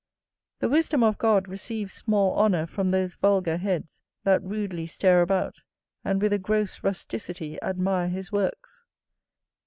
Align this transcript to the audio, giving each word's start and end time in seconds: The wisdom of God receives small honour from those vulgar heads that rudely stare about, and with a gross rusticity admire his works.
The 0.61 0.67
wisdom 0.69 1.03
of 1.03 1.19
God 1.19 1.47
receives 1.47 1.93
small 1.93 2.35
honour 2.35 2.65
from 2.65 2.89
those 2.89 3.13
vulgar 3.13 3.57
heads 3.57 4.01
that 4.23 4.41
rudely 4.41 4.87
stare 4.87 5.21
about, 5.21 5.61
and 6.03 6.19
with 6.19 6.33
a 6.33 6.39
gross 6.39 6.83
rusticity 6.83 7.61
admire 7.61 8.09
his 8.09 8.31
works. 8.31 8.83